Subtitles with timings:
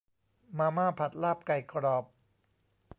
[0.57, 2.05] มาม่าผัดลาบไก่กรอบ